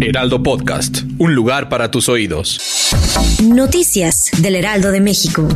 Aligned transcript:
Heraldo 0.00 0.42
Podcast, 0.42 1.02
un 1.18 1.34
lugar 1.34 1.68
para 1.68 1.90
tus 1.90 2.08
oídos. 2.08 2.92
Noticias 3.42 4.30
del 4.38 4.56
Heraldo 4.56 4.90
de 4.90 5.00
México. 5.00 5.48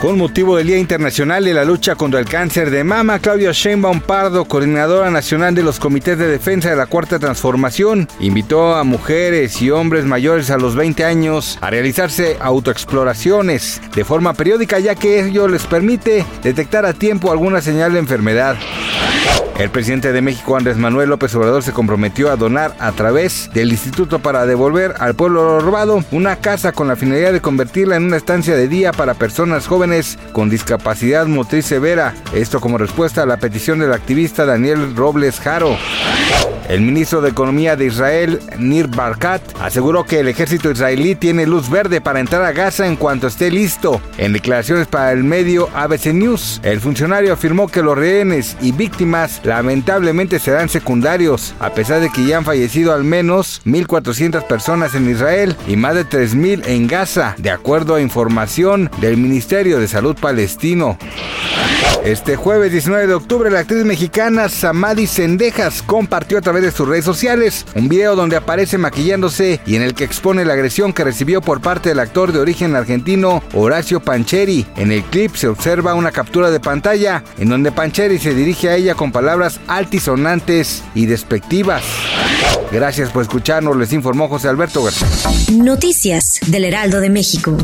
Con 0.00 0.16
motivo 0.16 0.56
del 0.56 0.68
Día 0.68 0.78
Internacional 0.78 1.44
de 1.44 1.54
la 1.54 1.64
Lucha 1.64 1.96
contra 1.96 2.20
el 2.20 2.26
Cáncer 2.26 2.70
de 2.70 2.84
Mama, 2.84 3.18
Claudia 3.18 3.50
Sheinbaum 3.52 4.00
Pardo, 4.00 4.44
coordinadora 4.44 5.10
nacional 5.10 5.54
de 5.56 5.64
los 5.64 5.80
comités 5.80 6.16
de 6.16 6.28
defensa 6.28 6.70
de 6.70 6.76
la 6.76 6.86
Cuarta 6.86 7.18
Transformación, 7.18 8.06
invitó 8.20 8.76
a 8.76 8.84
mujeres 8.84 9.60
y 9.60 9.70
hombres 9.70 10.04
mayores 10.04 10.50
a 10.50 10.56
los 10.56 10.76
20 10.76 11.04
años 11.04 11.58
a 11.60 11.70
realizarse 11.70 12.36
autoexploraciones 12.40 13.80
de 13.94 14.04
forma 14.04 14.34
periódica, 14.34 14.78
ya 14.78 14.94
que 14.94 15.26
ello 15.26 15.48
les 15.48 15.66
permite 15.66 16.24
detectar 16.44 16.86
a 16.86 16.92
tiempo 16.92 17.32
alguna 17.32 17.60
señal 17.60 17.92
de 17.92 17.98
enfermedad. 17.98 18.56
El 19.58 19.70
presidente 19.70 20.12
de 20.12 20.22
México, 20.22 20.56
Andrés 20.56 20.76
Manuel 20.76 21.08
López 21.08 21.34
Obrador, 21.34 21.64
se 21.64 21.72
comprometió 21.72 22.30
a 22.30 22.36
donar 22.36 22.76
a 22.78 22.92
través 22.92 23.50
del 23.52 23.72
Instituto 23.72 24.20
para 24.20 24.46
devolver 24.46 24.94
al 25.00 25.16
pueblo 25.16 25.58
robado 25.58 26.04
una 26.12 26.36
casa 26.36 26.70
con 26.70 26.86
la 26.86 26.94
finalidad 26.94 27.32
de 27.32 27.40
convertirla 27.40 27.96
en 27.96 28.04
una 28.04 28.18
estancia 28.18 28.54
de 28.54 28.68
día 28.68 28.92
para 28.92 29.14
personas 29.14 29.66
jóvenes 29.66 30.16
con 30.32 30.48
discapacidad 30.48 31.26
motriz 31.26 31.66
severa. 31.66 32.14
Esto 32.32 32.60
como 32.60 32.78
respuesta 32.78 33.24
a 33.24 33.26
la 33.26 33.38
petición 33.38 33.80
del 33.80 33.92
activista 33.92 34.46
Daniel 34.46 34.94
Robles 34.94 35.40
Jaro. 35.40 35.76
El 36.68 36.82
ministro 36.82 37.22
de 37.22 37.30
Economía 37.30 37.76
de 37.76 37.86
Israel, 37.86 38.40
Nir 38.58 38.88
Barkat, 38.88 39.40
aseguró 39.58 40.04
que 40.04 40.20
el 40.20 40.28
ejército 40.28 40.70
israelí 40.70 41.14
tiene 41.14 41.46
luz 41.46 41.70
verde 41.70 42.02
para 42.02 42.20
entrar 42.20 42.42
a 42.42 42.52
Gaza 42.52 42.86
en 42.86 42.96
cuanto 42.96 43.26
esté 43.26 43.50
listo. 43.50 44.02
En 44.18 44.34
declaraciones 44.34 44.86
para 44.86 45.12
el 45.12 45.24
medio 45.24 45.70
ABC 45.74 46.12
News, 46.12 46.60
el 46.62 46.80
funcionario 46.80 47.32
afirmó 47.32 47.68
que 47.68 47.82
los 47.82 47.96
rehenes 47.96 48.54
y 48.60 48.72
víctimas 48.72 49.40
lamentablemente 49.48 50.38
serán 50.38 50.68
secundarios, 50.68 51.54
a 51.58 51.70
pesar 51.70 52.00
de 52.00 52.10
que 52.10 52.24
ya 52.24 52.36
han 52.36 52.44
fallecido 52.44 52.92
al 52.92 53.02
menos 53.02 53.62
1.400 53.64 54.46
personas 54.46 54.94
en 54.94 55.10
Israel 55.10 55.56
y 55.66 55.76
más 55.76 55.94
de 55.94 56.04
3.000 56.04 56.66
en 56.66 56.86
Gaza, 56.86 57.34
de 57.38 57.50
acuerdo 57.50 57.94
a 57.94 58.00
información 58.00 58.90
del 59.00 59.16
Ministerio 59.16 59.80
de 59.80 59.88
Salud 59.88 60.16
palestino. 60.20 60.98
Este 62.04 62.36
jueves 62.36 62.72
19 62.72 63.06
de 63.06 63.14
octubre, 63.14 63.50
la 63.50 63.60
actriz 63.60 63.84
mexicana 63.84 64.48
Samadi 64.48 65.06
Sendejas 65.06 65.82
compartió 65.82 66.38
a 66.38 66.40
través 66.40 66.62
de 66.62 66.70
sus 66.70 66.88
redes 66.88 67.04
sociales 67.04 67.66
un 67.74 67.88
video 67.88 68.16
donde 68.16 68.36
aparece 68.36 68.78
maquillándose 68.78 69.60
y 69.66 69.76
en 69.76 69.82
el 69.82 69.94
que 69.94 70.04
expone 70.04 70.44
la 70.44 70.54
agresión 70.54 70.92
que 70.92 71.04
recibió 71.04 71.40
por 71.40 71.60
parte 71.60 71.90
del 71.90 72.00
actor 72.00 72.32
de 72.32 72.38
origen 72.38 72.76
argentino 72.76 73.42
Horacio 73.52 74.00
Pancheri. 74.00 74.66
En 74.76 74.92
el 74.92 75.02
clip 75.04 75.34
se 75.34 75.48
observa 75.48 75.94
una 75.94 76.12
captura 76.12 76.50
de 76.50 76.60
pantalla 76.60 77.24
en 77.38 77.48
donde 77.48 77.72
Pancheri 77.72 78.18
se 78.18 78.34
dirige 78.34 78.70
a 78.70 78.76
ella 78.76 78.94
con 78.94 79.12
palabras 79.12 79.60
altisonantes 79.66 80.82
y 80.94 81.06
despectivas. 81.06 81.82
Gracias 82.72 83.10
por 83.10 83.22
escucharnos, 83.22 83.76
les 83.76 83.92
informó 83.92 84.28
José 84.28 84.48
Alberto 84.48 84.82
García. 84.82 85.08
Noticias 85.52 86.38
del 86.46 86.64
Heraldo 86.64 87.00
de 87.00 87.10
México. 87.10 87.56